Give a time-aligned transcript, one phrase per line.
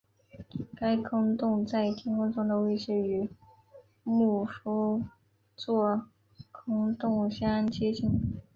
[0.75, 3.29] 该空洞在天空中的位置与
[4.03, 5.03] 牧夫
[5.55, 6.07] 座
[6.51, 8.09] 空洞相接近。